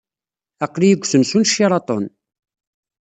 [0.65, 2.05] Aql-iyi deg usensu n Sheraton.